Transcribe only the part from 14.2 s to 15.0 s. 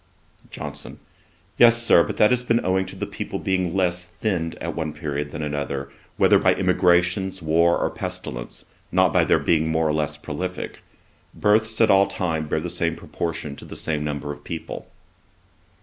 of people.'